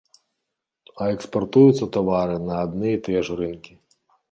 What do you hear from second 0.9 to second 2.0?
А экспартуюцца